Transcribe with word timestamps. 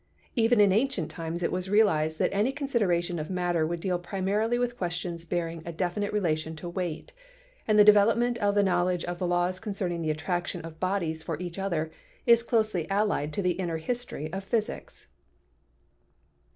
Even 0.35 0.59
in 0.59 0.71
ancient 0.71 1.11
times 1.11 1.43
it 1.43 1.51
was 1.51 1.69
realized 1.69 2.17
that 2.17 2.33
any 2.33 2.51
consideration 2.51 3.19
of 3.19 3.29
mat 3.29 3.53
ter 3.53 3.67
would 3.67 3.79
deal 3.79 3.99
primarily 3.99 4.57
with 4.57 4.75
questions 4.75 5.25
bearing 5.25 5.61
a 5.63 5.71
definite 5.71 6.11
relation 6.11 6.55
to 6.55 6.67
weight, 6.67 7.13
and 7.67 7.77
the 7.77 7.83
development 7.83 8.39
of 8.39 8.55
the 8.55 8.63
knowledge 8.63 9.05
of 9.05 9.19
the 9.19 9.27
laws 9.27 9.59
concerning 9.59 10.01
the 10.01 10.09
attraction 10.09 10.59
of 10.61 10.79
bodies 10.79 11.21
for 11.21 11.39
each 11.39 11.59
other 11.59 11.91
is 12.25 12.41
closely 12.41 12.89
allied 12.89 13.31
to 13.31 13.43
the 13.43 13.51
inner 13.51 13.77
history 13.77 14.33
of 14.33 14.43
Physics. 14.43 15.05